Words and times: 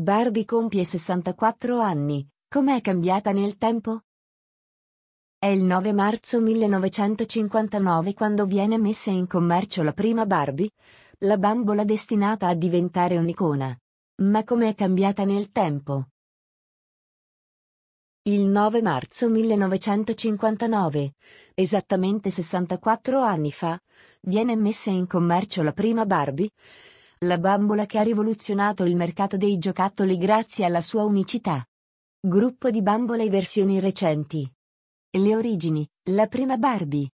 Barbie 0.00 0.46
compie 0.46 0.82
64 0.82 1.78
anni, 1.78 2.26
com'è 2.48 2.80
cambiata 2.80 3.32
nel 3.32 3.58
tempo? 3.58 4.04
È 5.38 5.44
il 5.44 5.62
9 5.62 5.92
marzo 5.92 6.40
1959 6.40 8.14
quando 8.14 8.46
viene 8.46 8.78
messa 8.78 9.10
in 9.10 9.26
commercio 9.26 9.82
la 9.82 9.92
prima 9.92 10.24
Barbie, 10.24 10.70
la 11.18 11.36
bambola 11.36 11.84
destinata 11.84 12.46
a 12.48 12.54
diventare 12.54 13.18
un'icona. 13.18 13.78
Ma 14.22 14.42
com'è 14.42 14.74
cambiata 14.74 15.24
nel 15.24 15.52
tempo? 15.52 16.06
Il 18.22 18.46
9 18.46 18.80
marzo 18.80 19.28
1959, 19.28 21.12
esattamente 21.52 22.30
64 22.30 23.20
anni 23.20 23.52
fa, 23.52 23.78
viene 24.22 24.56
messa 24.56 24.88
in 24.88 25.06
commercio 25.06 25.62
la 25.62 25.74
prima 25.74 26.06
Barbie, 26.06 26.50
la 27.26 27.36
bambola 27.36 27.84
che 27.84 27.98
ha 27.98 28.02
rivoluzionato 28.02 28.84
il 28.84 28.96
mercato 28.96 29.36
dei 29.36 29.58
giocattoli 29.58 30.16
grazie 30.16 30.64
alla 30.64 30.80
sua 30.80 31.04
unicità. 31.04 31.62
Gruppo 32.18 32.70
di 32.70 32.80
bambole 32.80 33.28
versioni 33.28 33.78
recenti. 33.78 34.50
Le 35.18 35.36
origini, 35.36 35.86
la 36.10 36.28
prima 36.28 36.56
Barbie. 36.56 37.10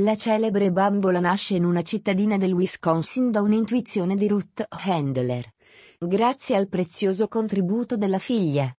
La 0.00 0.16
celebre 0.16 0.70
bambola 0.70 1.18
nasce 1.20 1.56
in 1.56 1.64
una 1.64 1.80
cittadina 1.80 2.36
del 2.36 2.52
Wisconsin 2.52 3.30
da 3.30 3.40
un'intuizione 3.40 4.16
di 4.16 4.28
Ruth 4.28 4.66
Handler. 4.68 5.50
Grazie 5.98 6.54
al 6.54 6.68
prezioso 6.68 7.26
contributo 7.26 7.96
della 7.96 8.18
figlia. 8.18 8.70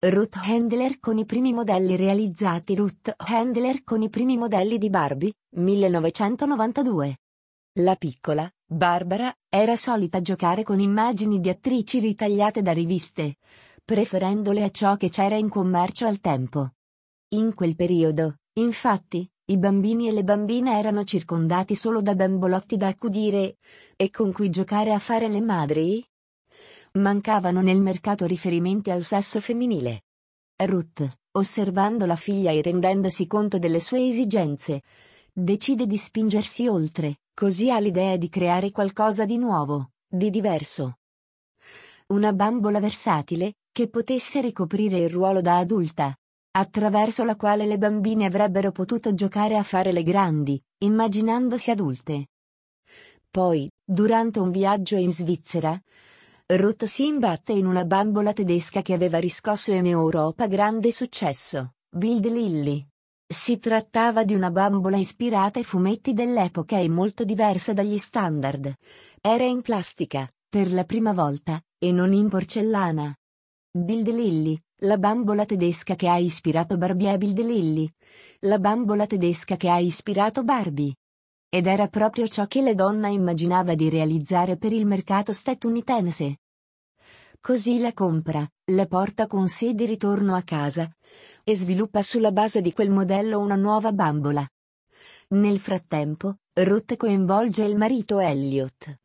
Ruth 0.00 0.36
Handler 0.36 0.98
con 0.98 1.18
i 1.18 1.26
primi 1.26 1.52
modelli 1.52 1.94
realizzati 1.94 2.74
Ruth 2.74 3.14
Handler 3.16 3.84
con 3.84 4.02
i 4.02 4.08
primi 4.08 4.36
modelli 4.36 4.78
di 4.78 4.90
Barbie, 4.90 5.32
1992. 5.50 7.18
La 7.80 7.94
piccola, 7.94 8.50
Barbara, 8.70 9.34
era 9.48 9.76
solita 9.76 10.20
giocare 10.20 10.62
con 10.62 10.78
immagini 10.78 11.40
di 11.40 11.48
attrici 11.48 12.00
ritagliate 12.00 12.60
da 12.60 12.72
riviste, 12.72 13.36
preferendole 13.82 14.62
a 14.62 14.70
ciò 14.70 14.98
che 14.98 15.08
c'era 15.08 15.36
in 15.36 15.48
commercio 15.48 16.06
al 16.06 16.20
tempo. 16.20 16.72
In 17.28 17.54
quel 17.54 17.74
periodo, 17.74 18.40
infatti, 18.58 19.26
i 19.46 19.56
bambini 19.56 20.08
e 20.08 20.12
le 20.12 20.22
bambine 20.22 20.78
erano 20.78 21.04
circondati 21.04 21.74
solo 21.74 22.02
da 22.02 22.14
bambolotti 22.14 22.76
da 22.76 22.88
accudire 22.88 23.56
e 23.96 24.10
con 24.10 24.32
cui 24.32 24.50
giocare 24.50 24.92
a 24.92 24.98
fare 24.98 25.28
le 25.28 25.40
madri? 25.40 26.06
Mancavano 26.92 27.62
nel 27.62 27.80
mercato 27.80 28.26
riferimenti 28.26 28.90
al 28.90 29.02
sesso 29.02 29.40
femminile. 29.40 30.02
Ruth, 30.56 31.20
osservando 31.32 32.04
la 32.04 32.16
figlia 32.16 32.50
e 32.50 32.60
rendendosi 32.60 33.26
conto 33.26 33.58
delle 33.58 33.80
sue 33.80 34.06
esigenze, 34.06 34.82
decide 35.32 35.86
di 35.86 35.96
spingersi 35.96 36.66
oltre, 36.66 37.20
Così 37.38 37.70
ha 37.70 37.78
l'idea 37.78 38.16
di 38.16 38.28
creare 38.28 38.72
qualcosa 38.72 39.24
di 39.24 39.38
nuovo, 39.38 39.90
di 40.08 40.28
diverso. 40.28 40.94
Una 42.08 42.32
bambola 42.32 42.80
versatile, 42.80 43.58
che 43.70 43.88
potesse 43.88 44.40
ricoprire 44.40 44.98
il 44.98 45.08
ruolo 45.08 45.40
da 45.40 45.58
adulta, 45.58 46.12
attraverso 46.56 47.22
la 47.22 47.36
quale 47.36 47.64
le 47.64 47.78
bambine 47.78 48.24
avrebbero 48.24 48.72
potuto 48.72 49.14
giocare 49.14 49.56
a 49.56 49.62
fare 49.62 49.92
le 49.92 50.02
grandi, 50.02 50.60
immaginandosi 50.78 51.70
adulte. 51.70 52.26
Poi, 53.30 53.70
durante 53.84 54.40
un 54.40 54.50
viaggio 54.50 54.96
in 54.96 55.12
Svizzera, 55.12 55.80
Ruth 56.46 56.86
si 56.86 57.06
imbatte 57.06 57.52
in 57.52 57.66
una 57.66 57.84
bambola 57.84 58.32
tedesca 58.32 58.82
che 58.82 58.94
aveva 58.94 59.18
riscosso 59.18 59.70
in 59.70 59.86
Europa 59.86 60.48
grande 60.48 60.90
successo, 60.90 61.74
Bild 61.88 62.26
Lilly. 62.26 62.84
Si 63.30 63.58
trattava 63.58 64.24
di 64.24 64.32
una 64.32 64.50
bambola 64.50 64.96
ispirata 64.96 65.58
ai 65.58 65.64
fumetti 65.64 66.14
dell'epoca 66.14 66.78
e 66.78 66.88
molto 66.88 67.24
diversa 67.24 67.74
dagli 67.74 67.98
standard. 67.98 68.72
Era 69.20 69.44
in 69.44 69.60
plastica, 69.60 70.26
per 70.48 70.72
la 70.72 70.84
prima 70.84 71.12
volta, 71.12 71.62
e 71.78 71.92
non 71.92 72.14
in 72.14 72.30
porcellana. 72.30 73.14
Bild 73.70 74.08
Lilly, 74.08 74.58
la 74.76 74.96
bambola 74.96 75.44
tedesca 75.44 75.94
che 75.94 76.08
ha 76.08 76.16
ispirato 76.16 76.78
Barbie 76.78 77.12
è 77.12 77.18
Bild 77.18 77.38
Lilly. 77.40 77.92
La 78.46 78.58
bambola 78.58 79.06
tedesca 79.06 79.56
che 79.56 79.68
ha 79.68 79.78
ispirato 79.78 80.42
Barbie. 80.42 80.94
Ed 81.50 81.66
era 81.66 81.86
proprio 81.88 82.28
ciò 82.28 82.46
che 82.46 82.62
la 82.62 82.72
donna 82.72 83.08
immaginava 83.08 83.74
di 83.74 83.90
realizzare 83.90 84.56
per 84.56 84.72
il 84.72 84.86
mercato 84.86 85.34
statunitense. 85.34 86.38
Così 87.40 87.78
la 87.78 87.92
compra, 87.92 88.48
la 88.72 88.86
porta 88.86 89.26
con 89.26 89.48
sé 89.48 89.74
di 89.74 89.84
ritorno 89.84 90.34
a 90.34 90.42
casa, 90.42 90.90
e 91.44 91.54
sviluppa 91.54 92.02
sulla 92.02 92.32
base 92.32 92.60
di 92.60 92.72
quel 92.72 92.90
modello 92.90 93.38
una 93.38 93.56
nuova 93.56 93.92
bambola. 93.92 94.46
Nel 95.28 95.58
frattempo, 95.58 96.36
Ruth 96.54 96.96
coinvolge 96.96 97.64
il 97.64 97.76
marito 97.76 98.18
Elliot, 98.18 99.00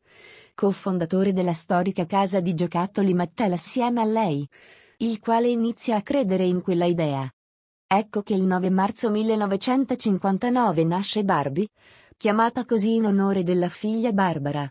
cofondatore 0.54 1.32
della 1.32 1.52
storica 1.52 2.06
casa 2.06 2.40
di 2.40 2.54
giocattoli 2.54 3.12
Mattel 3.14 3.52
assieme 3.52 4.00
a 4.00 4.04
lei, 4.04 4.48
il 4.98 5.18
quale 5.20 5.48
inizia 5.48 5.96
a 5.96 6.02
credere 6.02 6.44
in 6.44 6.62
quella 6.62 6.84
idea. 6.84 7.28
Ecco 7.86 8.22
che 8.22 8.34
il 8.34 8.42
9 8.42 8.70
marzo 8.70 9.10
1959 9.10 10.84
nasce 10.84 11.24
Barbie, 11.24 11.68
chiamata 12.16 12.64
così 12.64 12.94
in 12.94 13.06
onore 13.06 13.42
della 13.42 13.68
figlia 13.68 14.12
Barbara. 14.12 14.68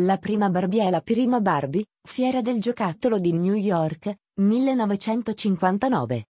La 0.00 0.18
prima 0.18 0.48
Barbie 0.50 0.86
è 0.86 0.90
la 0.90 1.00
prima 1.00 1.40
Barbie, 1.40 1.86
fiera 2.02 2.40
del 2.40 2.60
giocattolo 2.60 3.18
di 3.18 3.32
New 3.32 3.54
York, 3.54 4.14
1959. 4.34 6.26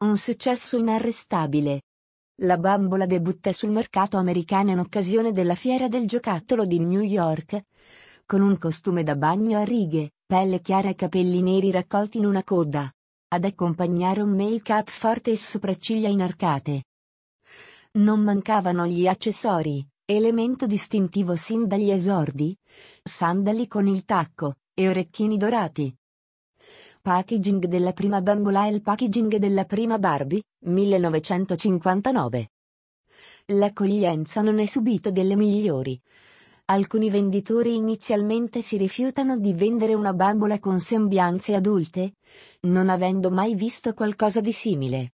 Un 0.00 0.16
successo 0.16 0.76
inarrestabile. 0.76 1.82
La 2.42 2.56
bambola 2.56 3.04
debutta 3.04 3.52
sul 3.52 3.70
mercato 3.70 4.16
americano 4.16 4.70
in 4.70 4.78
occasione 4.78 5.32
della 5.32 5.56
fiera 5.56 5.88
del 5.88 6.06
giocattolo 6.06 6.66
di 6.66 6.78
New 6.78 7.00
York, 7.00 7.64
con 8.24 8.40
un 8.40 8.56
costume 8.58 9.02
da 9.02 9.16
bagno 9.16 9.58
a 9.58 9.64
righe, 9.64 10.12
pelle 10.24 10.60
chiara 10.60 10.88
e 10.88 10.94
capelli 10.94 11.42
neri 11.42 11.72
raccolti 11.72 12.18
in 12.18 12.26
una 12.26 12.44
coda, 12.44 12.88
ad 13.26 13.44
accompagnare 13.44 14.20
un 14.20 14.36
make-up 14.36 14.88
forte 14.88 15.32
e 15.32 15.36
sopracciglia 15.36 16.08
inarcate. 16.08 16.84
Non 17.94 18.20
mancavano 18.20 18.86
gli 18.86 19.08
accessori, 19.08 19.84
elemento 20.04 20.66
distintivo 20.66 21.34
sin 21.34 21.66
dagli 21.66 21.90
esordi, 21.90 22.56
sandali 23.02 23.66
con 23.66 23.88
il 23.88 24.04
tacco, 24.04 24.58
e 24.74 24.88
orecchini 24.88 25.36
dorati. 25.36 25.92
Packaging 27.08 27.64
della 27.64 27.94
prima 27.94 28.20
bambola 28.20 28.66
e 28.66 28.70
il 28.70 28.82
packaging 28.82 29.36
della 29.36 29.64
prima 29.64 29.98
Barbie, 29.98 30.42
1959. 30.66 32.50
L'accoglienza 33.46 34.42
non 34.42 34.58
è 34.58 34.66
subito 34.66 35.10
delle 35.10 35.34
migliori. 35.34 35.98
Alcuni 36.66 37.08
venditori 37.08 37.76
inizialmente 37.76 38.60
si 38.60 38.76
rifiutano 38.76 39.38
di 39.38 39.54
vendere 39.54 39.94
una 39.94 40.12
bambola 40.12 40.58
con 40.58 40.80
sembianze 40.80 41.54
adulte, 41.54 42.16
non 42.66 42.90
avendo 42.90 43.30
mai 43.30 43.54
visto 43.54 43.94
qualcosa 43.94 44.42
di 44.42 44.52
simile. 44.52 45.14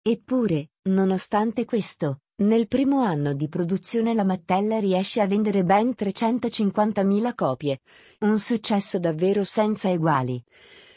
Eppure, 0.00 0.70
nonostante 0.84 1.66
questo, 1.66 2.20
nel 2.36 2.68
primo 2.68 3.02
anno 3.02 3.34
di 3.34 3.50
produzione 3.50 4.14
la 4.14 4.24
Mattel 4.24 4.80
riesce 4.80 5.20
a 5.20 5.26
vendere 5.26 5.62
ben 5.62 5.90
350.000 5.90 7.34
copie, 7.34 7.80
un 8.20 8.38
successo 8.38 8.98
davvero 8.98 9.44
senza 9.44 9.90
eguali 9.90 10.42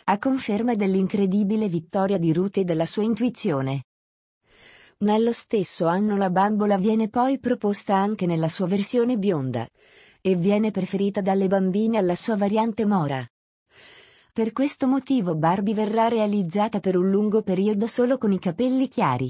a 0.10 0.18
conferma 0.20 0.74
dell'incredibile 0.74 1.68
vittoria 1.68 2.18
di 2.18 2.32
Ruth 2.32 2.60
e 2.60 2.64
della 2.64 2.86
sua 2.86 3.04
intuizione. 3.04 3.84
Nello 5.00 5.34
stesso 5.34 5.86
anno 5.86 6.16
la 6.16 6.30
bambola 6.30 6.78
viene 6.78 7.10
poi 7.10 7.40
proposta 7.40 7.96
anche 7.96 8.26
nella 8.26 8.48
sua 8.48 8.68
versione 8.68 9.18
bionda 9.18 9.68
e 10.22 10.36
viene 10.36 10.72
preferita 10.72 11.20
dalle 11.20 11.48
bambine 11.48 11.98
alla 11.98 12.16
sua 12.16 12.38
variante 12.38 12.86
mora. 12.86 13.28
Per 14.32 14.54
questo 14.54 14.88
motivo 14.88 15.36
Barbie 15.36 15.74
verrà 15.74 16.08
realizzata 16.08 16.80
per 16.80 16.96
un 16.96 17.10
lungo 17.10 17.42
periodo 17.42 17.86
solo 17.86 18.18
con 18.18 18.32
i 18.32 18.40
capelli 18.40 18.88
chiari. 18.88 19.30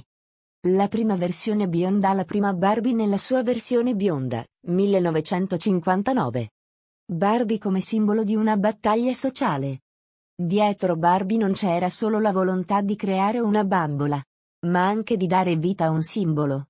La 0.68 0.88
prima 0.88 1.16
versione 1.16 1.68
bionda 1.68 2.14
la 2.14 2.24
prima 2.24 2.54
Barbie 2.54 2.94
nella 2.94 3.18
sua 3.18 3.42
versione 3.42 3.96
bionda, 3.96 4.46
1959. 4.68 6.52
Barbie 7.04 7.58
come 7.58 7.80
simbolo 7.80 8.24
di 8.24 8.36
una 8.36 8.58
battaglia 8.58 9.14
sociale. 9.14 9.82
Dietro 10.40 10.96
Barbie 10.96 11.40
non 11.40 11.54
c'era 11.54 11.90
solo 11.90 12.20
la 12.20 12.32
volontà 12.32 12.82
di 12.82 12.96
creare 12.96 13.40
una 13.40 13.64
bambola, 13.64 14.24
ma 14.68 14.86
anche 14.86 15.18
di 15.18 15.26
dare 15.26 15.56
vita 15.56 15.86
a 15.86 15.90
un 15.90 16.04
simbolo, 16.04 16.68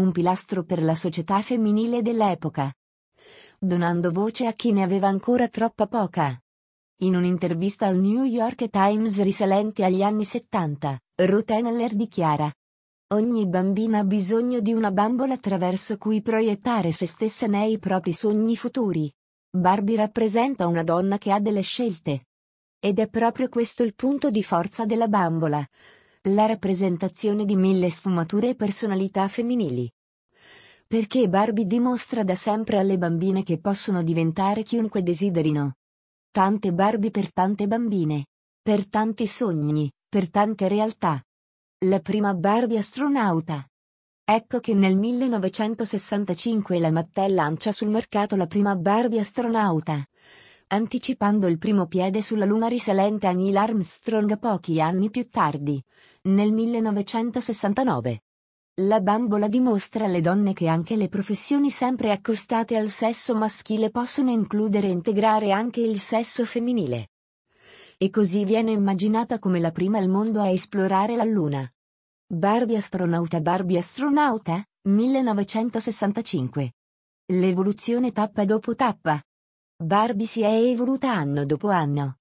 un 0.00 0.10
pilastro 0.10 0.64
per 0.64 0.82
la 0.82 0.96
società 0.96 1.40
femminile 1.40 2.02
dell'epoca, 2.02 2.74
donando 3.56 4.10
voce 4.10 4.48
a 4.48 4.52
chi 4.52 4.72
ne 4.72 4.82
aveva 4.82 5.06
ancora 5.06 5.46
troppa 5.46 5.86
poca. 5.86 6.36
In 7.02 7.14
un'intervista 7.14 7.86
al 7.86 7.98
New 7.98 8.24
York 8.24 8.68
Times 8.68 9.22
risalente 9.22 9.84
agli 9.84 10.02
anni 10.02 10.24
70, 10.24 10.98
Ruth 11.22 11.50
Henler 11.52 11.94
dichiara 11.94 12.52
Ogni 13.12 13.46
bambina 13.46 14.00
ha 14.00 14.04
bisogno 14.04 14.58
di 14.58 14.72
una 14.72 14.90
bambola 14.90 15.34
attraverso 15.34 15.98
cui 15.98 16.20
proiettare 16.20 16.90
se 16.90 17.06
stessa 17.06 17.46
nei 17.46 17.78
propri 17.78 18.12
sogni 18.12 18.56
futuri. 18.56 19.08
Barbie 19.56 19.94
rappresenta 19.94 20.66
una 20.66 20.82
donna 20.82 21.16
che 21.16 21.30
ha 21.30 21.38
delle 21.38 21.60
scelte, 21.60 22.24
ed 22.84 22.98
è 22.98 23.08
proprio 23.08 23.48
questo 23.48 23.82
il 23.82 23.94
punto 23.94 24.30
di 24.30 24.42
forza 24.42 24.84
della 24.84 25.08
bambola. 25.08 25.66
La 26.24 26.44
rappresentazione 26.44 27.46
di 27.46 27.56
mille 27.56 27.88
sfumature 27.88 28.50
e 28.50 28.56
personalità 28.56 29.26
femminili. 29.26 29.90
Perché 30.86 31.26
Barbie 31.30 31.64
dimostra 31.64 32.22
da 32.24 32.34
sempre 32.34 32.78
alle 32.78 32.98
bambine 32.98 33.42
che 33.42 33.58
possono 33.58 34.02
diventare 34.02 34.62
chiunque 34.62 35.02
desiderino. 35.02 35.76
Tante 36.30 36.74
Barbie 36.74 37.10
per 37.10 37.32
tante 37.32 37.66
bambine. 37.66 38.26
Per 38.60 38.86
tanti 38.86 39.26
sogni, 39.26 39.90
per 40.06 40.28
tante 40.28 40.68
realtà. 40.68 41.18
La 41.86 42.00
prima 42.00 42.34
Barbie 42.34 42.76
astronauta. 42.76 43.66
Ecco 44.26 44.60
che 44.60 44.74
nel 44.74 44.98
1965 44.98 46.78
la 46.78 46.90
Mattel 46.90 47.32
lancia 47.32 47.72
sul 47.72 47.88
mercato 47.88 48.36
la 48.36 48.46
prima 48.46 48.76
Barbie 48.76 49.20
astronauta, 49.20 50.06
anticipando 50.74 51.46
il 51.46 51.58
primo 51.58 51.86
piede 51.86 52.20
sulla 52.20 52.44
Luna 52.44 52.66
risalente 52.66 53.26
a 53.26 53.32
Neil 53.32 53.56
Armstrong 53.56 54.38
pochi 54.38 54.80
anni 54.80 55.08
più 55.08 55.28
tardi, 55.28 55.82
nel 56.22 56.52
1969. 56.52 58.22
La 58.80 59.00
bambola 59.00 59.46
dimostra 59.46 60.06
alle 60.06 60.20
donne 60.20 60.52
che 60.52 60.66
anche 60.66 60.96
le 60.96 61.08
professioni 61.08 61.70
sempre 61.70 62.10
accostate 62.10 62.76
al 62.76 62.88
sesso 62.88 63.36
maschile 63.36 63.90
possono 63.90 64.30
includere 64.30 64.88
e 64.88 64.90
integrare 64.90 65.52
anche 65.52 65.80
il 65.80 66.00
sesso 66.00 66.44
femminile. 66.44 67.10
E 67.96 68.10
così 68.10 68.44
viene 68.44 68.72
immaginata 68.72 69.38
come 69.38 69.60
la 69.60 69.70
prima 69.70 69.98
al 69.98 70.08
mondo 70.08 70.40
a 70.40 70.48
esplorare 70.48 71.14
la 71.14 71.22
Luna. 71.22 71.70
Barbie 72.26 72.76
astronauta 72.76 73.40
Barbie 73.40 73.78
astronauta, 73.78 74.64
1965. 74.88 76.72
L'evoluzione 77.26 78.10
tappa 78.10 78.44
dopo 78.44 78.74
tappa. 78.74 79.22
Barbie 79.76 80.26
si 80.26 80.42
è 80.42 80.52
evoluta 80.52 81.12
anno 81.12 81.44
dopo 81.44 81.68
anno. 81.68 82.18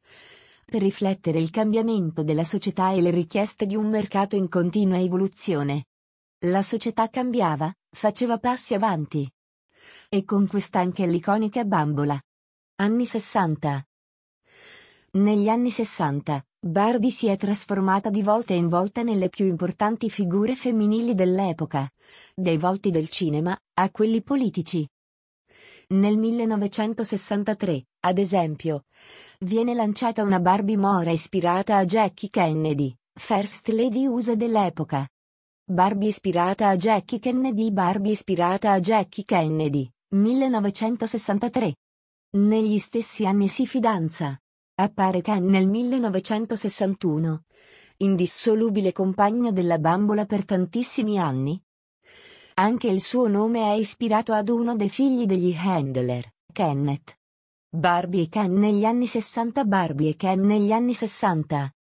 Per 0.65 0.81
riflettere 0.81 1.39
il 1.39 1.51
cambiamento 1.51 2.23
della 2.23 2.43
società 2.43 2.93
e 2.93 3.01
le 3.01 3.11
richieste 3.11 3.67
di 3.67 3.75
un 3.75 3.87
mercato 3.89 4.35
in 4.35 4.49
continua 4.49 4.99
evoluzione. 4.99 5.85
La 6.45 6.63
società 6.63 7.09
cambiava, 7.09 7.71
faceva 7.91 8.39
passi 8.39 8.73
avanti. 8.73 9.31
E 10.09 10.23
con 10.25 10.47
questa 10.47 10.79
anche 10.79 11.05
l'iconica 11.05 11.63
bambola. 11.63 12.19
Anni 12.77 13.05
60. 13.05 13.85
Negli 15.11 15.47
anni 15.47 15.69
60, 15.69 16.43
Barbie 16.59 17.11
si 17.11 17.27
è 17.27 17.37
trasformata 17.37 18.09
di 18.09 18.23
volta 18.23 18.55
in 18.55 18.67
volta 18.67 19.03
nelle 19.03 19.29
più 19.29 19.45
importanti 19.45 20.09
figure 20.09 20.55
femminili 20.55 21.13
dell'epoca, 21.13 21.87
dai 22.33 22.57
volti 22.57 22.89
del 22.89 23.09
cinema 23.09 23.55
a 23.75 23.91
quelli 23.91 24.23
politici. 24.23 24.87
Nel 25.89 26.17
1963, 26.17 27.85
ad 28.01 28.17
esempio, 28.17 28.85
viene 29.39 29.73
lanciata 29.73 30.23
una 30.23 30.39
Barbie 30.39 30.77
Mora 30.77 31.11
ispirata 31.11 31.77
a 31.77 31.85
Jackie 31.85 32.29
Kennedy, 32.29 32.95
First 33.13 33.67
Lady 33.67 34.05
USA 34.05 34.35
dell'epoca. 34.35 35.07
Barbie 35.65 36.07
ispirata 36.07 36.69
a 36.69 36.75
Jackie 36.75 37.19
Kennedy 37.19 37.71
Barbie 37.71 38.11
ispirata 38.11 38.71
a 38.71 38.79
Jackie 38.79 39.25
Kennedy, 39.25 39.89
1963. 40.09 41.75
Negli 42.31 42.79
stessi 42.79 43.25
anni 43.25 43.47
si 43.47 43.67
fidanza. 43.67 44.37
Appare 44.75 45.21
Ken 45.21 45.45
nel 45.45 45.67
1961. 45.67 47.43
Indissolubile 47.97 48.91
compagno 48.91 49.51
della 49.51 49.77
bambola 49.77 50.25
per 50.25 50.45
tantissimi 50.45 51.19
anni. 51.19 51.61
Anche 52.55 52.87
il 52.87 53.01
suo 53.01 53.27
nome 53.27 53.61
è 53.61 53.73
ispirato 53.73 54.31
ad 54.31 54.47
uno 54.47 54.75
dei 54.75 54.89
figli 54.89 55.25
degli 55.25 55.55
Handler, 55.57 56.31
Kenneth. 56.51 57.17
Barbie 57.67 58.23
e 58.23 58.29
Ken 58.29 58.53
negli 58.53 58.85
anni 58.85 59.07
60 59.07 59.65
Barbie 59.65 60.09
e 60.09 60.15
Ken 60.15 60.41
negli 60.41 60.71
anni 60.71 60.93
60. 60.93 61.73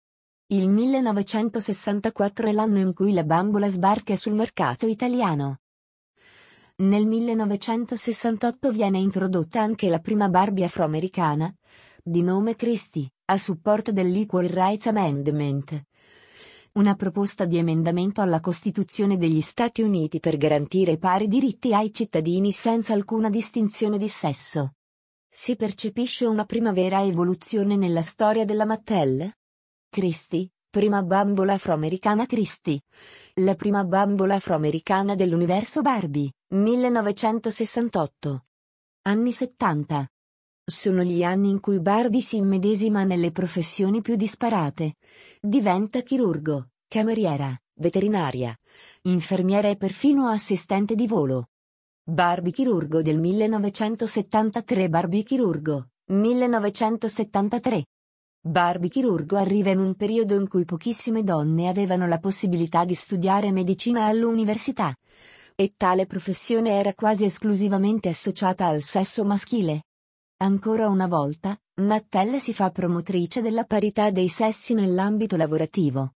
Il 0.48 0.70
1964 0.70 2.48
è 2.48 2.52
l'anno 2.54 2.80
in 2.80 2.94
cui 2.94 3.12
la 3.12 3.26
bambola 3.26 3.68
sbarca 3.68 4.16
sul 4.16 4.34
mercato 4.34 4.88
italiano. 4.88 5.58
Nel 6.78 7.06
1968 7.06 8.72
viene 8.72 8.98
introdotta 8.98 9.60
anche 9.60 9.90
la 9.90 10.00
prima 10.00 10.30
Barbie 10.30 10.64
afroamericana, 10.64 11.54
di 12.02 12.22
nome 12.22 12.56
Christie, 12.56 13.10
a 13.26 13.38
supporto 13.38 13.92
dell'Equal 13.92 14.48
Rights 14.48 14.88
Amendment. 14.88 15.84
Una 16.74 16.96
proposta 16.96 17.44
di 17.44 17.58
emendamento 17.58 18.22
alla 18.22 18.40
Costituzione 18.40 19.18
degli 19.18 19.42
Stati 19.42 19.82
Uniti 19.82 20.22
per 20.22 20.38
garantire 20.38 20.98
pari 20.98 21.28
diritti 21.28 21.74
ai 21.74 21.94
cittadini 21.94 22.54
senza 22.54 22.94
alcuna 22.94 23.30
distinzione 23.30 23.98
di 23.98 24.08
sesso. 24.08 24.76
Si 25.30 25.58
percepisce 25.58 26.26
una 26.26 26.46
prima 26.46 26.72
vera 26.72 27.04
evoluzione 27.04 27.76
nella 27.76 28.02
storia 28.02 28.46
della 28.46 28.64
Mattel? 28.64 29.30
Christie, 29.90 30.52
prima 30.70 31.04
bambola 31.04 31.56
afroamericana 31.56 32.26
Christie. 32.26 32.80
La 33.42 33.56
prima 33.56 33.84
bambola 33.84 34.36
afroamericana 34.36 35.14
dell'universo 35.14 35.82
Barbie, 35.82 36.32
1968. 36.54 38.46
Anni 39.02 39.34
70. 39.34 40.10
Sono 40.64 41.04
gli 41.04 41.24
anni 41.24 41.50
in 41.50 41.60
cui 41.60 41.80
Barbie 41.80 42.22
si 42.22 42.38
immedesima 42.38 43.04
nelle 43.04 43.32
professioni 43.32 44.02
più 44.02 44.16
disparate. 44.16 44.96
Diventa 45.40 46.02
chirurgo, 46.02 46.70
cameriera, 46.88 47.60
veterinaria, 47.74 48.56
infermiera 49.04 49.70
e 49.70 49.76
perfino 49.76 50.28
assistente 50.28 50.94
di 50.96 51.08
volo. 51.08 51.48
Barbie 52.04 52.52
chirurgo 52.52 53.02
del 53.02 53.20
1973 53.20 54.90
Barbie 54.90 55.24
chirurgo, 55.24 55.88
1973. 56.06 57.86
Barbie 58.44 58.90
chirurgo 58.90 59.38
arriva 59.38 59.72
in 59.72 59.80
un 59.80 59.96
periodo 59.96 60.36
in 60.36 60.48
cui 60.48 60.66
pochissime 60.66 61.24
donne 61.24 61.70
avevano 61.70 62.08
la 62.08 62.20
possibilità 62.20 62.86
di 62.86 62.96
studiare 62.96 63.52
medicina 63.52 64.06
all'università. 64.06 64.96
E 65.56 65.74
tale 65.76 66.06
professione 66.06 66.72
era 66.72 66.94
quasi 66.94 67.26
esclusivamente 67.26 68.10
associata 68.10 68.68
al 68.68 68.82
sesso 68.82 69.24
maschile. 69.24 69.84
Ancora 70.42 70.90
una 70.90 71.06
volta, 71.06 71.56
Mattel 71.82 72.40
si 72.40 72.52
fa 72.52 72.72
promotrice 72.72 73.44
della 73.44 73.64
parità 73.64 74.10
dei 74.10 74.28
sessi 74.28 74.74
nell'ambito 74.74 75.36
lavorativo. 75.36 76.14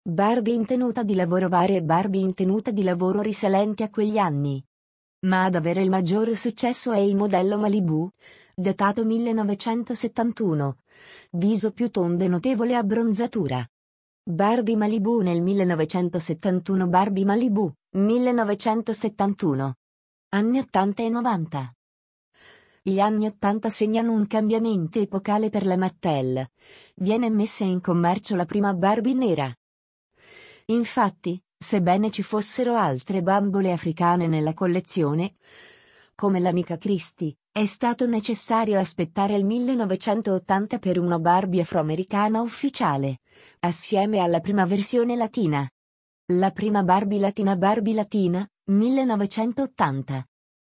Barbie 0.00 0.54
in 0.54 0.64
tenuta 0.64 1.02
di 1.02 1.16
lavoro 1.16 1.48
varia 1.48 1.78
e 1.78 1.82
Barbie 1.82 2.20
in 2.20 2.34
tenuta 2.34 2.70
di 2.70 2.84
lavoro 2.84 3.20
risalenti 3.20 3.82
a 3.82 3.90
quegli 3.90 4.16
anni. 4.16 4.64
Ma 5.26 5.46
ad 5.46 5.56
avere 5.56 5.82
il 5.82 5.90
maggiore 5.90 6.36
successo 6.36 6.92
è 6.92 6.98
il 6.98 7.16
modello 7.16 7.58
Malibu, 7.58 8.08
datato 8.54 9.04
1971, 9.04 10.76
viso 11.32 11.72
più 11.72 11.90
tondo 11.90 12.22
e 12.22 12.28
notevole 12.28 12.76
abbronzatura. 12.76 13.68
Barbie 14.22 14.76
Malibu 14.76 15.20
nel 15.20 15.42
1971 15.42 16.86
Barbie 16.86 17.24
Malibu, 17.24 17.72
1971. 17.96 19.74
Anni 20.28 20.58
80 20.60 21.02
e 21.02 21.08
90. 21.08 21.74
Gli 22.86 23.00
anni 23.00 23.24
80 23.24 23.70
segnano 23.70 24.12
un 24.12 24.26
cambiamento 24.26 25.00
epocale 25.00 25.48
per 25.48 25.64
la 25.64 25.78
Mattel. 25.78 26.46
Viene 26.96 27.30
messa 27.30 27.64
in 27.64 27.80
commercio 27.80 28.36
la 28.36 28.44
prima 28.44 28.74
Barbie 28.74 29.14
nera. 29.14 29.50
Infatti, 30.66 31.42
sebbene 31.56 32.10
ci 32.10 32.22
fossero 32.22 32.74
altre 32.74 33.22
bambole 33.22 33.72
africane 33.72 34.26
nella 34.26 34.52
collezione, 34.52 35.36
come 36.14 36.40
l'amica 36.40 36.76
Christie, 36.76 37.38
è 37.50 37.64
stato 37.64 38.06
necessario 38.06 38.78
aspettare 38.78 39.34
il 39.34 39.46
1980 39.46 40.78
per 40.78 40.98
una 40.98 41.18
Barbie 41.18 41.62
afroamericana 41.62 42.42
ufficiale, 42.42 43.20
assieme 43.60 44.18
alla 44.18 44.40
prima 44.40 44.66
versione 44.66 45.16
latina. 45.16 45.66
La 46.34 46.50
prima 46.50 46.82
Barbie 46.82 47.18
latina 47.18 47.56
Barbie 47.56 47.94
latina, 47.94 48.46
1980. 48.64 50.28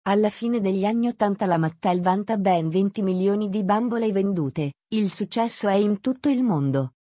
Alla 0.08 0.30
fine 0.30 0.60
degli 0.60 0.84
anni 0.84 1.08
80 1.08 1.46
la 1.46 1.58
Mattel 1.58 2.00
vanta 2.00 2.36
ben 2.36 2.68
20 2.68 3.02
milioni 3.02 3.48
di 3.48 3.64
bambole 3.64 4.12
vendute, 4.12 4.74
il 4.94 5.10
successo 5.10 5.66
è 5.66 5.74
in 5.74 6.00
tutto 6.00 6.28
il 6.28 6.44
mondo. 6.44 6.92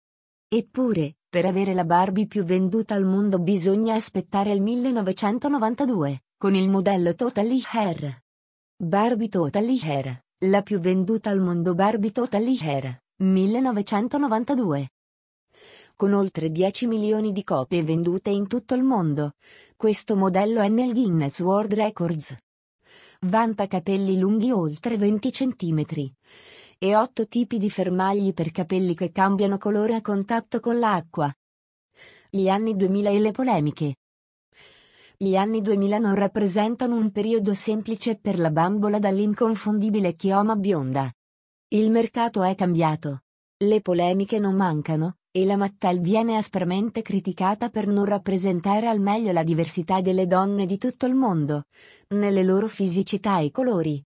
Eppure, 0.48 1.18
per 1.30 1.46
avere 1.46 1.76
la 1.76 1.86
Barbie 1.86 2.26
più 2.26 2.44
venduta 2.44 2.96
al 2.96 3.06
mondo 3.06 3.38
bisogna 3.38 3.94
aspettare 3.94 4.52
il 4.54 4.62
1992, 4.64 6.24
con 6.36 6.56
il 6.56 6.68
modello 6.68 7.14
Totally 7.14 7.62
Hair. 7.74 8.24
Barbie 8.76 9.30
Totally 9.30 9.80
Hair, 9.84 10.24
la 10.46 10.64
più 10.64 10.80
venduta 10.80 11.30
al 11.30 11.42
mondo 11.42 11.76
Barbie 11.76 12.12
Totally 12.12 12.58
Hair, 12.60 13.04
1992. 13.18 14.90
Con 15.96 16.12
oltre 16.12 16.50
10 16.50 16.88
milioni 16.88 17.32
di 17.32 17.44
copie 17.44 17.84
vendute 17.84 18.32
in 18.32 18.48
tutto 18.48 18.74
il 18.74 18.82
mondo, 18.82 19.34
questo 19.76 20.16
modello 20.16 20.60
è 20.60 20.70
nel 20.70 20.92
Guinness 20.92 21.40
World 21.42 21.76
Records. 21.76 22.36
Vanta 23.28 23.66
capelli 23.66 24.20
lunghi 24.20 24.52
oltre 24.52 24.98
20 24.98 25.32
cm 25.32 25.84
e 26.78 26.96
8 26.96 27.28
tipi 27.28 27.58
di 27.58 27.72
fermagli 27.72 28.36
per 28.36 28.52
capelli 28.52 28.94
che 28.94 29.12
cambiano 29.12 29.58
colore 29.58 29.96
a 29.96 30.02
contatto 30.02 30.60
con 30.60 30.78
l'acqua. 30.78 31.34
Gli 32.30 32.48
anni 32.48 32.76
2000 32.76 33.10
e 33.10 33.20
le 33.20 33.32
polemiche. 33.32 33.96
Gli 35.18 35.36
anni 35.36 35.62
2000 35.62 35.98
non 35.98 36.14
rappresentano 36.14 36.96
un 36.96 37.12
periodo 37.12 37.56
semplice 37.56 38.16
per 38.16 38.38
la 38.38 38.52
bambola 38.52 39.00
dall'inconfondibile 39.00 40.14
chioma 40.14 40.56
bionda. 40.56 41.12
Il 41.70 41.90
mercato 41.90 42.44
è 42.44 42.54
cambiato. 42.54 43.22
Le 43.58 43.82
polemiche 43.82 44.38
non 44.38 44.54
mancano, 44.54 45.16
e 45.36 45.44
la 45.44 45.58
Mattel 45.58 46.00
viene 46.00 46.38
aspramente 46.38 47.02
criticata 47.02 47.68
per 47.68 47.88
non 47.88 48.06
rappresentare 48.06 48.88
al 48.88 49.02
meglio 49.02 49.34
la 49.34 49.44
diversità 49.44 50.00
delle 50.00 50.28
donne 50.28 50.66
di 50.66 50.78
tutto 50.78 51.06
il 51.06 51.14
mondo, 51.14 51.64
nelle 52.16 52.42
loro 52.42 52.70
fisicità 52.70 53.40
e 53.40 53.52
colori. 53.52 54.02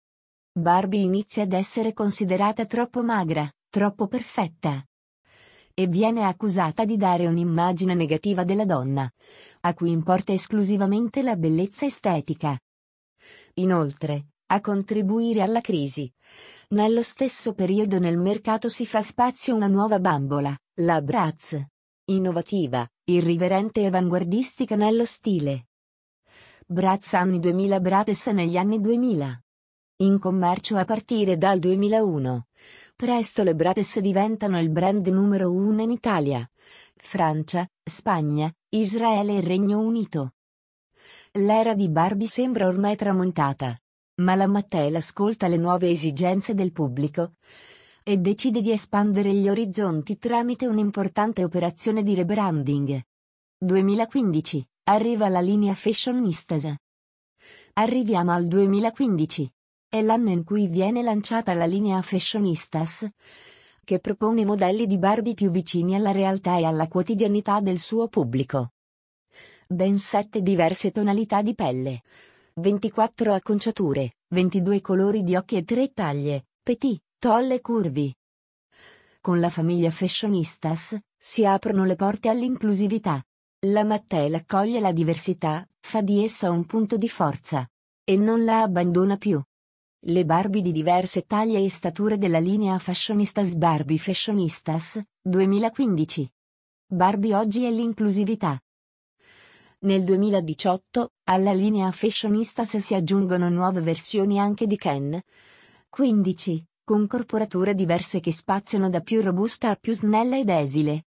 Barbie 0.52 1.04
inizia 1.04 1.44
ad 1.44 1.54
essere 1.54 1.94
considerata 1.94 2.66
troppo 2.66 3.04
magra, 3.04 3.48
troppo 3.70 4.08
perfetta. 4.08 4.84
e 5.80 5.88
viene 5.88 6.26
accusata 6.26 6.84
di 6.84 6.98
dare 6.98 7.26
un'immagine 7.26 7.94
negativa 7.94 8.44
della 8.44 8.66
donna, 8.66 9.10
a 9.62 9.74
cui 9.74 9.92
importa 9.92 10.34
esclusivamente 10.34 11.22
la 11.22 11.38
bellezza 11.38 11.86
estetica. 11.86 12.60
Inoltre, 13.54 14.32
a 14.48 14.60
contribuire 14.60 15.42
alla 15.42 15.62
crisi. 15.62 16.12
Nello 16.72 17.02
stesso 17.02 17.56
periodo 17.56 17.98
nel 17.98 18.20
mercato 18.20 18.70
si 18.70 18.86
fa 18.86 19.02
spazio 19.02 19.56
una 19.56 19.66
nuova 19.66 20.00
bambola, 20.00 20.56
la 20.82 21.02
Bratz. 21.02 21.60
Innovativa, 22.12 22.88
irriverente 23.06 23.82
e 23.82 23.88
avanguardistica 23.88 24.76
nello 24.76 25.04
stile. 25.04 25.70
Bratz 26.68 27.16
anni 27.16 27.40
2000 27.40 27.80
Bratz 27.80 28.28
negli 28.28 28.56
anni 28.56 28.80
2000. 28.80 29.44
In 30.04 30.20
commercio 30.20 30.78
a 30.78 30.86
partire 30.86 31.40
dal 31.40 31.58
2001. 31.58 32.46
Presto 32.96 33.42
le 33.42 33.56
Bratz 33.56 33.98
diventano 33.98 34.60
il 34.60 34.70
brand 34.70 35.08
numero 35.08 35.52
uno 35.52 35.82
in 35.82 35.90
Italia, 35.90 36.48
Francia, 36.96 37.68
Spagna, 37.84 38.54
Israele 38.70 39.38
e 39.38 39.42
Regno 39.42 39.80
Unito. 39.80 40.34
L'era 41.32 41.74
di 41.74 41.90
Barbie 41.90 42.28
sembra 42.28 42.68
ormai 42.68 42.96
tramontata. 42.96 43.76
Ma 44.20 44.36
la 44.36 44.48
Mattel 44.48 44.96
ascolta 44.96 45.48
le 45.48 45.56
nuove 45.56 45.90
esigenze 45.90 46.54
del 46.54 46.74
pubblico 46.74 47.36
e 48.04 48.18
decide 48.18 48.60
di 48.60 48.72
espandere 48.72 49.34
gli 49.34 49.48
orizzonti 49.48 50.18
tramite 50.18 50.68
un'importante 50.68 51.42
operazione 51.42 52.04
di 52.04 52.16
rebranding. 52.16 53.02
2015. 53.58 54.68
Arriva 54.90 55.30
la 55.30 55.40
linea 55.40 55.74
Fashionistas. 55.74 56.74
Arriviamo 57.74 58.32
al 58.32 58.48
2015. 58.48 59.54
È 59.88 60.02
l'anno 60.02 60.32
in 60.32 60.44
cui 60.44 60.68
viene 60.68 61.02
lanciata 61.02 61.54
la 61.54 61.66
linea 61.66 62.02
Fashionistas, 62.02 63.08
che 63.86 64.00
propone 64.00 64.44
modelli 64.44 64.86
di 64.86 64.98
Barbie 64.98 65.34
più 65.34 65.50
vicini 65.50 65.96
alla 65.96 66.12
realtà 66.12 66.58
e 66.58 66.66
alla 66.66 66.90
quotidianità 66.90 67.62
del 67.62 67.80
suo 67.80 68.10
pubblico. 68.10 68.72
Ben 69.70 69.98
sette 69.98 70.42
diverse 70.42 70.92
tonalità 70.92 71.42
di 71.42 71.56
pelle, 71.56 72.02
24 72.60 73.34
acconciature, 73.34 74.16
22 74.34 74.82
colori 74.82 75.24
di 75.24 75.38
occhi 75.38 75.56
e 75.56 75.64
3 75.64 75.94
taglie, 75.94 76.48
petit, 76.62 77.02
tolle 77.18 77.56
e 77.56 77.62
curvi. 77.62 78.14
Con 79.22 79.40
la 79.40 79.50
famiglia 79.50 79.90
Fashionistas, 79.90 80.98
si 81.18 81.46
aprono 81.46 81.86
le 81.86 81.96
porte 81.96 82.28
all'inclusività. 82.28 83.24
La 83.68 83.86
Mattel 83.86 84.34
accoglie 84.34 84.82
la 84.82 84.92
diversità, 84.92 85.66
fa 85.80 86.02
di 86.02 86.22
essa 86.22 86.52
un 86.52 86.66
punto 86.66 86.98
di 86.98 87.08
forza. 87.08 87.66
E 88.04 88.18
non 88.18 88.44
la 88.44 88.62
abbandona 88.62 89.16
più. 89.16 89.42
Le 90.02 90.26
Barbie 90.26 90.62
di 90.62 90.74
diverse 90.74 91.22
taglie 91.24 91.64
e 91.64 91.70
stature 91.70 92.18
della 92.18 92.40
linea 92.40 92.78
Fashionistas 92.78 93.56
Barbie 93.56 93.98
Fashionistas, 93.98 95.02
2015. 95.22 96.30
Barbie 96.88 97.36
oggi 97.36 97.64
è 97.64 97.72
l'inclusività. 97.72 98.60
Nel 99.82 100.04
2018, 100.04 101.12
alla 101.30 101.54
linea 101.54 101.90
Fashionistas 101.92 102.76
si 102.76 102.96
aggiungono 102.96 103.48
nuove 103.48 103.80
versioni 103.80 104.38
anche 104.38 104.68
di 104.68 104.76
Ken. 104.76 105.18
15, 105.88 106.66
con 106.84 107.08
corporature 107.08 107.74
diverse 107.74 108.20
che 108.20 108.34
spaziano 108.34 108.90
da 108.90 109.00
più 109.00 109.22
robusta 109.22 109.70
a 109.70 109.78
più 109.78 109.94
snella 109.94 110.38
ed 110.38 110.50
esile. 110.50 111.06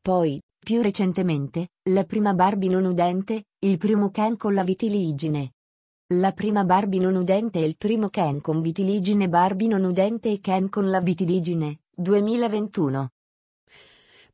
Poi, 0.00 0.40
più 0.58 0.80
recentemente, 0.80 1.68
la 1.90 2.04
prima 2.04 2.32
Barbie 2.32 2.70
non 2.70 2.86
udente, 2.86 3.44
il 3.58 3.76
primo 3.76 4.10
Ken 4.10 4.38
con 4.38 4.54
la 4.54 4.64
vitiligine. 4.64 5.52
La 6.14 6.32
prima 6.32 6.64
Barbie 6.64 7.00
non 7.00 7.16
udente 7.16 7.58
e 7.58 7.66
il 7.66 7.76
primo 7.76 8.08
Ken 8.08 8.40
con 8.40 8.62
vitiligine 8.62 9.28
Barbie 9.28 9.68
non 9.68 9.84
udente 9.84 10.30
e 10.30 10.40
Ken 10.40 10.70
con 10.70 10.88
la 10.88 11.02
vitiligine, 11.02 11.80
2021 11.94 13.10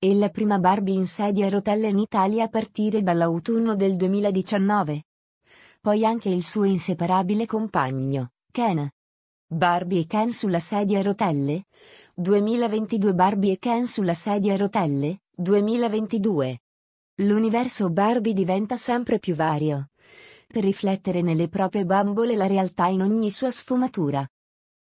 e 0.04 0.14
la 0.14 0.28
prima 0.28 0.58
Barbie 0.58 0.92
in 0.92 1.06
sedia 1.06 1.46
a 1.46 1.48
rotelle 1.48 1.88
in 1.88 1.98
Italia 1.98 2.44
a 2.44 2.48
partire 2.48 3.02
dall'autunno 3.02 3.74
del 3.74 3.96
2019. 3.96 5.04
Poi 5.80 6.04
anche 6.04 6.28
il 6.28 6.44
suo 6.44 6.64
inseparabile 6.64 7.46
compagno, 7.46 8.32
Ken. 8.52 8.86
Barbie 9.46 10.00
e 10.00 10.06
Ken 10.06 10.30
sulla 10.30 10.58
sedia 10.58 10.98
a 10.98 11.02
rotelle? 11.02 11.68
2022 12.16 13.14
Barbie 13.14 13.52
e 13.52 13.58
Ken 13.58 13.86
sulla 13.86 14.12
sedia 14.12 14.52
a 14.52 14.56
rotelle? 14.58 15.22
2022. 15.34 16.58
L'universo 17.22 17.88
Barbie 17.88 18.34
diventa 18.34 18.76
sempre 18.76 19.18
più 19.18 19.34
vario. 19.34 19.88
Per 20.46 20.62
riflettere 20.62 21.22
nelle 21.22 21.48
proprie 21.48 21.86
bambole 21.86 22.36
la 22.36 22.46
realtà 22.46 22.88
in 22.88 23.00
ogni 23.00 23.30
sua 23.30 23.50
sfumatura. 23.50 24.22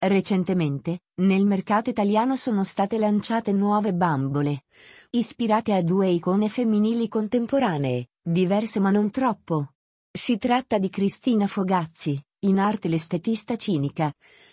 Recentemente, 0.02 1.00
nel 1.16 1.44
mercato 1.44 1.90
italiano 1.90 2.34
sono 2.34 2.64
state 2.64 2.96
lanciate 2.96 3.52
nuove 3.52 3.92
bambole, 3.92 4.64
ispirate 5.10 5.74
a 5.74 5.82
due 5.82 6.08
icone 6.08 6.48
femminili 6.48 7.06
contemporanee, 7.06 8.08
diverse 8.22 8.80
ma 8.80 8.90
non 8.90 9.10
troppo. 9.10 9.74
Si 10.10 10.38
tratta 10.38 10.78
di 10.78 10.88
Cristina 10.88 11.46
Fogazzi, 11.46 12.18
in 12.46 12.58
arte 12.58 12.88
l'estetista 12.88 13.56
cinica, 13.56 14.10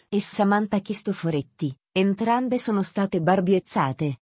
e 0.09 0.19
Samantha 0.19 0.79
Chistoforetti, 0.79 1.73
entrambe 1.93 2.57
sono 2.57 2.81
state 2.83 3.21
barbiezzate. 3.21 4.19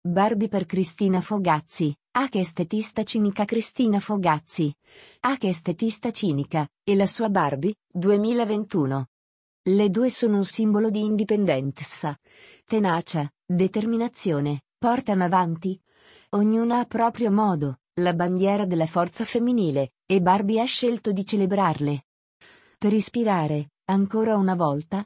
Barbie 0.00 0.48
per 0.48 0.66
Cristina 0.66 1.20
Fogazzi, 1.20 1.96
A 2.16 2.28
che 2.28 2.40
estetista 2.40 3.04
cinica 3.04 3.44
Cristina 3.44 4.00
Fogazzi, 4.00 4.74
A 5.20 5.36
che 5.36 5.48
estetista 5.50 6.10
cinica, 6.10 6.68
e 6.82 6.96
la 6.96 7.06
sua 7.06 7.28
Barbie, 7.30 7.76
2021. 7.92 9.06
Le 9.66 9.88
due 9.88 10.10
sono 10.10 10.36
un 10.36 10.44
simbolo 10.44 10.90
di 10.90 11.00
indipendenza, 11.00 12.20
tenacia, 12.66 13.26
determinazione, 13.46 14.64
portano 14.76 15.24
avanti, 15.24 15.80
ognuna 16.32 16.80
a 16.80 16.84
proprio 16.84 17.30
modo, 17.30 17.78
la 17.94 18.12
bandiera 18.12 18.66
della 18.66 18.84
forza 18.84 19.24
femminile, 19.24 19.94
e 20.04 20.20
Barbie 20.20 20.60
ha 20.60 20.66
scelto 20.66 21.12
di 21.12 21.24
celebrarle. 21.24 22.04
Per 22.76 22.92
ispirare, 22.92 23.70
ancora 23.86 24.36
una 24.36 24.54
volta, 24.54 25.02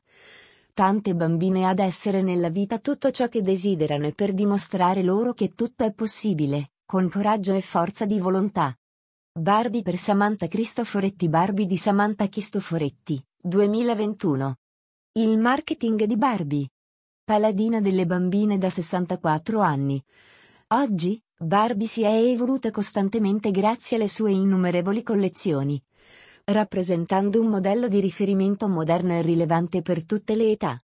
tante 0.74 1.14
bambine 1.14 1.64
ad 1.64 1.78
essere 1.78 2.22
nella 2.22 2.48
vita 2.48 2.80
tutto 2.80 3.12
ciò 3.12 3.28
che 3.28 3.42
desiderano 3.42 4.06
e 4.06 4.12
per 4.12 4.32
dimostrare 4.34 5.04
loro 5.04 5.34
che 5.34 5.54
tutto 5.54 5.84
è 5.84 5.92
possibile, 5.92 6.72
con 6.84 7.08
coraggio 7.08 7.54
e 7.54 7.60
forza 7.60 8.04
di 8.06 8.18
volontà. 8.18 8.76
Barbie 9.38 9.82
per 9.82 9.96
Samantha 9.98 10.48
Cristoforetti 10.48 11.28
Barbie 11.28 11.66
di 11.66 11.76
Samantha 11.76 12.28
Cristoforetti 12.28 13.24
2021. 13.40 14.56
Il 15.12 15.38
marketing 15.38 16.02
di 16.06 16.16
Barbie. 16.16 16.68
Paladina 17.22 17.80
delle 17.80 18.04
bambine 18.04 18.58
da 18.58 18.68
64 18.68 19.60
anni. 19.60 20.02
Oggi, 20.74 21.22
Barbie 21.38 21.86
si 21.86 22.02
è 22.02 22.10
evoluta 22.12 22.72
costantemente 22.72 23.52
grazie 23.52 23.96
alle 23.96 24.08
sue 24.08 24.32
innumerevoli 24.32 25.04
collezioni, 25.04 25.80
rappresentando 26.46 27.40
un 27.40 27.46
modello 27.46 27.86
di 27.86 28.00
riferimento 28.00 28.68
moderno 28.68 29.12
e 29.12 29.22
rilevante 29.22 29.82
per 29.82 30.04
tutte 30.04 30.34
le 30.34 30.50
età. 30.50 30.76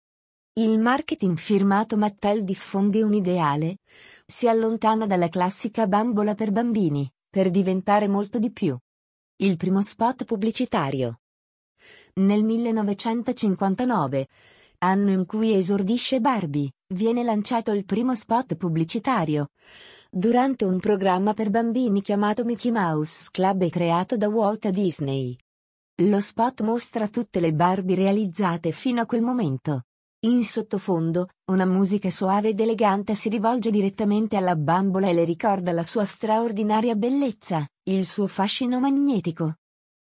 Il 0.52 0.78
marketing 0.78 1.36
firmato 1.36 1.96
Mattel 1.96 2.44
diffonde 2.44 3.02
un 3.02 3.14
ideale, 3.14 3.78
si 4.24 4.46
allontana 4.46 5.08
dalla 5.08 5.28
classica 5.28 5.88
bambola 5.88 6.36
per 6.36 6.52
bambini, 6.52 7.12
per 7.28 7.50
diventare 7.50 8.06
molto 8.06 8.38
di 8.38 8.52
più. 8.52 8.78
Il 9.38 9.56
primo 9.56 9.82
spot 9.82 10.24
pubblicitario 10.24 11.18
nel 12.14 12.44
1959, 12.44 14.28
anno 14.78 15.10
in 15.10 15.26
cui 15.26 15.54
esordisce 15.54 16.20
Barbie, 16.20 16.70
viene 16.94 17.22
lanciato 17.22 17.72
il 17.72 17.84
primo 17.84 18.14
spot 18.14 18.56
pubblicitario. 18.56 19.48
Durante 20.10 20.64
un 20.64 20.78
programma 20.78 21.34
per 21.34 21.50
bambini 21.50 22.00
chiamato 22.00 22.44
Mickey 22.44 22.70
Mouse 22.70 23.28
Club 23.32 23.62
e 23.62 23.70
creato 23.70 24.16
da 24.16 24.28
Walt 24.28 24.68
Disney. 24.68 25.36
Lo 26.02 26.20
spot 26.20 26.62
mostra 26.62 27.08
tutte 27.08 27.40
le 27.40 27.52
Barbie 27.52 27.96
realizzate 27.96 28.70
fino 28.70 29.00
a 29.00 29.06
quel 29.06 29.22
momento. 29.22 29.84
In 30.24 30.42
sottofondo, 30.42 31.28
una 31.50 31.66
musica 31.66 32.10
suave 32.10 32.48
ed 32.48 32.60
elegante 32.60 33.14
si 33.14 33.28
rivolge 33.28 33.70
direttamente 33.70 34.36
alla 34.36 34.56
bambola 34.56 35.08
e 35.08 35.12
le 35.12 35.24
ricorda 35.24 35.70
la 35.72 35.82
sua 35.82 36.04
straordinaria 36.04 36.94
bellezza, 36.94 37.66
il 37.90 38.06
suo 38.06 38.26
fascino 38.26 38.80
magnetico. 38.80 39.56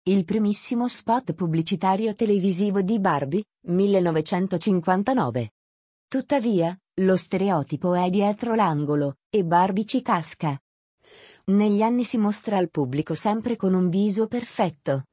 Il 0.05 0.25
primissimo 0.25 0.89
spot 0.89 1.31
pubblicitario 1.31 2.13
televisivo 2.13 2.81
di 2.81 2.99
Barbie, 2.99 3.41
1959. 3.67 5.51
Tuttavia, 6.09 6.77
lo 6.95 7.15
stereotipo 7.15 7.93
è 7.93 8.09
dietro 8.09 8.53
l'angolo, 8.53 9.19
e 9.29 9.45
Barbie 9.45 9.85
ci 9.85 10.01
casca. 10.01 10.61
Negli 11.45 11.81
anni 11.81 12.03
si 12.03 12.17
mostra 12.17 12.57
al 12.57 12.69
pubblico 12.69 13.15
sempre 13.15 13.55
con 13.55 13.73
un 13.73 13.87
viso 13.87 14.27
perfetto. 14.27 15.05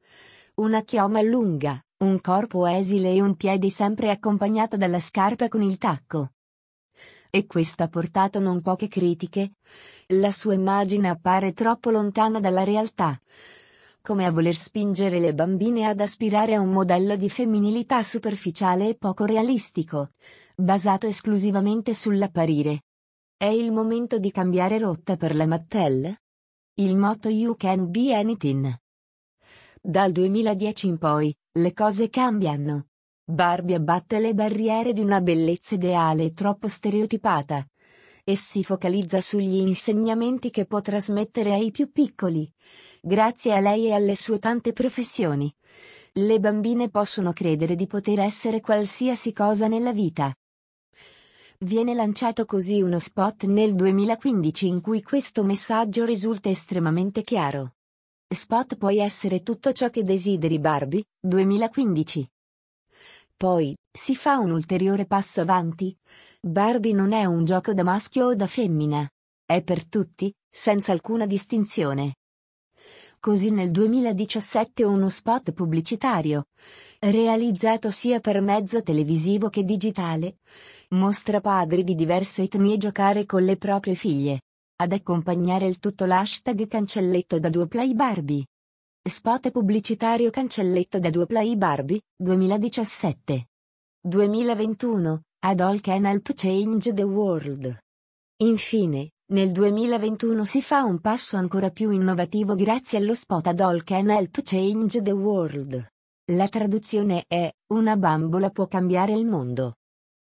Una 0.55 0.83
chioma 0.83 1.23
lunga, 1.23 1.81
un 1.99 2.21
corpo 2.21 2.67
esile 2.67 3.13
e 3.13 3.23
un 3.23 3.37
piede 3.37 3.71
sempre 3.71 4.11
accompagnato 4.11 4.77
dalla 4.77 4.99
scarpa 4.99 5.47
con 5.47 5.63
il 5.63 5.79
tacco. 5.79 6.33
E 7.31 7.47
questo 7.47 7.85
ha 7.85 7.89
portato 7.89 8.41
non 8.41 8.61
poche 8.61 8.89
critiche. 8.89 9.53
La 10.15 10.33
sua 10.33 10.55
immagine 10.55 11.09
appare 11.09 11.53
troppo 11.53 11.93
lontana 11.93 12.41
dalla 12.41 12.65
realtà 12.65 13.17
come 14.03 14.25
a 14.25 14.31
voler 14.31 14.55
spingere 14.55 15.19
le 15.19 15.35
bambine 15.35 15.87
ad 15.87 16.01
aspirare 16.01 16.55
a 16.55 16.61
un 16.61 16.71
modello 16.71 17.17
di 17.17 17.29
femminilità 17.29 18.03
superficiale 18.03 18.89
e 18.89 18.95
poco 18.95 19.25
realistico, 19.25 20.11
basato 20.57 21.07
esclusivamente 21.07 21.95
sull'apparire. 21.95 22.83
È 23.37 23.47
il 23.47 23.73
momento 23.73 24.19
di 24.19 24.31
cambiare 24.31 24.79
rotta 24.79 25.17
per 25.17 25.35
la 25.35 25.47
Mattel? 25.47 26.15
Il 26.75 26.97
motto 26.97 27.29
You 27.29 27.57
Can 27.57 27.91
Be 27.91 28.15
Anything. 28.15 28.75
Dal 29.81 30.13
2010 30.13 30.87
in 30.87 30.99
poi, 30.99 31.35
le 31.53 31.73
cose 31.73 32.11
cambiano. 32.11 32.89
Barbie 33.25 33.77
abbatte 33.77 34.19
le 34.19 34.35
barriere 34.35 34.93
di 34.93 35.01
una 35.01 35.21
bellezza 35.21 35.75
ideale 35.75 36.33
troppo 36.33 36.69
stereotipata. 36.69 37.67
E 38.23 38.37
si 38.37 38.63
focalizza 38.63 39.21
sugli 39.21 39.57
insegnamenti 39.57 40.51
che 40.51 40.67
può 40.67 40.81
trasmettere 40.81 41.53
ai 41.53 41.71
più 41.71 41.91
piccoli. 41.91 42.51
Grazie 43.03 43.55
a 43.55 43.61
lei 43.61 43.87
e 43.87 43.93
alle 43.95 44.15
sue 44.15 44.39
tante 44.39 44.75
professioni. 44.75 45.51
Le 46.13 46.39
bambine 46.39 46.91
possono 46.91 47.33
credere 47.33 47.75
di 47.75 47.87
poter 47.87 48.21
essere 48.21 48.61
qualsiasi 48.61 49.33
cosa 49.33 49.69
nella 49.69 49.93
vita. 49.93 50.31
Viene 51.61 51.95
lanciato 51.95 52.45
così 52.45 52.83
uno 52.83 52.99
spot 52.99 53.45
nel 53.45 53.75
2015 53.75 54.67
in 54.67 54.83
cui 54.83 55.03
questo 55.03 55.43
messaggio 55.45 56.05
risulta 56.05 56.51
estremamente 56.51 57.23
chiaro. 57.23 57.77
Spot 58.29 58.77
puoi 58.77 58.99
essere 58.99 59.43
tutto 59.43 59.73
ciò 59.73 59.89
che 59.89 60.05
desideri 60.05 60.59
Barbie, 60.59 61.03
2015. 61.21 62.31
Poi, 63.35 63.75
si 63.91 64.15
fa 64.15 64.37
un 64.37 64.51
ulteriore 64.51 65.07
passo 65.07 65.41
avanti. 65.41 65.97
Barbie 66.39 66.93
non 66.93 67.13
è 67.13 67.25
un 67.25 67.47
gioco 67.47 67.73
da 67.73 67.83
maschio 67.83 68.27
o 68.27 68.35
da 68.35 68.47
femmina. 68.47 69.09
È 69.47 69.63
per 69.63 69.87
tutti, 69.87 70.31
senza 70.51 70.93
alcuna 70.93 71.25
distinzione. 71.25 72.17
Così 73.23 73.51
nel 73.51 73.71
2017 73.71 74.83
uno 74.83 75.11
spot 75.11 75.53
pubblicitario, 75.53 76.47
realizzato 77.01 77.91
sia 77.91 78.19
per 78.19 78.41
mezzo 78.41 78.83
televisivo 78.83 79.51
che 79.51 79.63
digitale, 79.63 80.39
mostra 80.93 81.43
padri 81.43 81.85
di 81.85 81.95
diverse 81.95 82.45
etnie 82.45 82.79
giocare 82.79 83.27
con 83.27 83.45
le 83.45 83.59
proprie 83.59 83.95
figlie. 83.95 84.41
Ad 84.77 84.93
accompagnare 84.93 85.67
il 85.67 85.79
tutto 85.79 86.07
l'hashtag 86.07 86.67
cancelletto 86.67 87.39
da 87.39 87.51
due 87.51 87.69
play 87.69 87.93
Barbie. 87.93 88.47
Spot 89.07 89.51
pubblicitario 89.51 90.31
cancelletto 90.31 90.99
da 90.99 91.11
due 91.11 91.27
play 91.27 91.57
Barbie, 91.57 92.01
2017. 92.17 93.49
2021, 94.01 95.23
Ad 95.45 95.61
All 95.61 95.81
Can 95.81 96.07
Help 96.07 96.33
Change 96.33 96.95
the 96.95 97.03
World. 97.03 97.79
Infine, 98.39 99.11
nel 99.31 99.53
2021 99.53 100.45
si 100.45 100.61
fa 100.61 100.83
un 100.83 100.99
passo 100.99 101.37
ancora 101.37 101.71
più 101.71 101.91
innovativo 101.91 102.57
grazie 102.57 102.99
allo 102.99 103.15
spot 103.15 103.47
Ad 103.47 103.61
All 103.61 103.85
Can 103.85 104.11
Help 104.11 104.41
Change 104.43 105.03
the 105.03 105.13
World. 105.13 105.87
La 106.33 106.49
traduzione 106.49 107.25
è, 107.29 107.49
una 107.69 107.97
bambola 107.97 108.51
può 108.51 108.67
cambiare 108.67 109.13
il 109.13 109.27
mondo. 109.27 109.77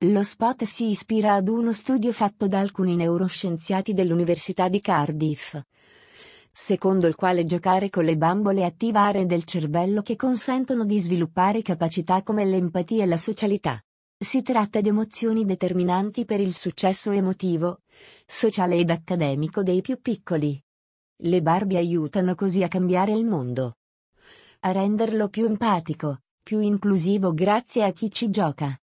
Lo 0.05 0.23
spot 0.23 0.63
si 0.63 0.89
ispira 0.89 1.33
ad 1.33 1.47
uno 1.47 1.73
studio 1.73 2.11
fatto 2.11 2.47
da 2.47 2.59
alcuni 2.59 2.95
neuroscienziati 2.95 3.93
dell'Università 3.93 4.67
di 4.67 4.81
Cardiff, 4.81 5.59
secondo 6.51 7.05
il 7.05 7.13
quale 7.13 7.45
giocare 7.45 7.91
con 7.91 8.03
le 8.03 8.17
bambole 8.17 8.65
attiva 8.65 9.01
aree 9.01 9.27
del 9.27 9.43
cervello 9.43 10.01
che 10.01 10.15
consentono 10.15 10.85
di 10.85 10.99
sviluppare 10.99 11.61
capacità 11.61 12.23
come 12.23 12.45
l'empatia 12.45 13.03
e 13.03 13.07
la 13.07 13.17
socialità. 13.17 13.79
Si 14.19 14.41
tratta 14.41 14.81
di 14.81 14.89
emozioni 14.89 15.45
determinanti 15.45 16.25
per 16.25 16.39
il 16.39 16.55
successo 16.55 17.11
emotivo, 17.11 17.81
sociale 18.25 18.77
ed 18.77 18.89
accademico 18.89 19.61
dei 19.61 19.81
più 19.81 20.01
piccoli. 20.01 20.59
Le 21.17 21.41
Barbie 21.43 21.77
aiutano 21.77 22.33
così 22.33 22.63
a 22.63 22.67
cambiare 22.67 23.11
il 23.11 23.25
mondo. 23.25 23.77
A 24.61 24.71
renderlo 24.71 25.29
più 25.29 25.45
empatico, 25.45 26.21
più 26.41 26.59
inclusivo 26.61 27.31
grazie 27.31 27.83
a 27.83 27.91
chi 27.91 28.09
ci 28.11 28.31
gioca. 28.31 28.75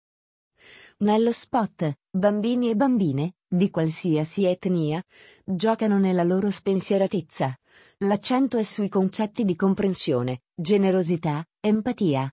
Nello 0.98 1.32
spot, 1.32 1.98
bambini 2.12 2.70
e 2.70 2.76
bambine, 2.76 3.38
di 3.48 3.72
qualsiasi 3.72 4.46
etnia, 4.46 5.04
giocano 5.44 5.98
nella 5.98 6.24
loro 6.24 6.52
spensieratezza. 6.52 7.58
L'accento 8.00 8.58
è 8.58 8.64
sui 8.64 8.88
concetti 8.88 9.46
di 9.46 9.56
comprensione, 9.56 10.44
generosità, 10.54 11.44
empatia. 11.60 12.32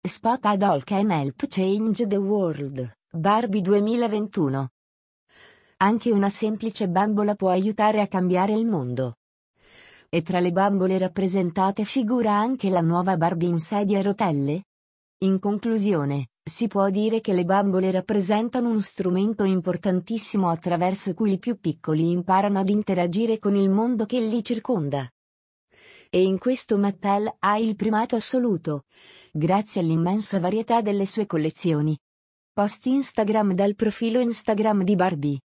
Spot 0.00 0.38
ad 0.46 0.62
All 0.62 0.84
Can 0.84 1.10
Help 1.10 1.46
Change 1.48 2.06
the 2.06 2.16
World, 2.16 2.88
Barbie 3.10 3.60
2021. 3.60 4.68
Anche 5.78 6.12
una 6.12 6.30
semplice 6.30 6.88
bambola 6.88 7.34
può 7.34 7.50
aiutare 7.50 8.00
a 8.00 8.06
cambiare 8.06 8.52
il 8.52 8.64
mondo. 8.64 9.16
E 10.08 10.22
tra 10.22 10.38
le 10.38 10.52
bambole 10.52 10.98
rappresentate 10.98 11.84
figura 11.84 12.32
anche 12.32 12.70
la 12.70 12.80
nuova 12.80 13.16
Barbie 13.16 13.48
in 13.48 13.58
sedia 13.58 13.98
a 13.98 14.02
rotelle? 14.02 14.66
In 15.24 15.40
conclusione, 15.40 16.28
si 16.44 16.68
può 16.68 16.88
dire 16.90 17.20
che 17.20 17.32
le 17.32 17.44
bambole 17.44 17.90
rappresentano 17.90 18.70
uno 18.70 18.80
strumento 18.80 19.42
importantissimo 19.42 20.48
attraverso 20.48 21.12
cui 21.12 21.32
i 21.32 21.38
più 21.38 21.58
piccoli 21.58 22.08
imparano 22.08 22.60
ad 22.60 22.68
interagire 22.68 23.40
con 23.40 23.56
il 23.56 23.68
mondo 23.68 24.06
che 24.06 24.20
li 24.20 24.44
circonda. 24.44 25.10
E 26.10 26.22
in 26.22 26.38
questo 26.38 26.78
Mattel 26.78 27.30
ha 27.40 27.58
il 27.58 27.76
primato 27.76 28.16
assoluto, 28.16 28.84
grazie 29.38 29.80
all'immensa 29.80 30.40
varietà 30.40 30.82
delle 30.82 31.06
sue 31.06 31.24
collezioni. 31.24 31.96
Post 32.52 32.86
Instagram 32.86 33.54
dal 33.54 33.76
profilo 33.76 34.18
Instagram 34.20 34.82
di 34.82 34.96
Barbie. 34.96 35.38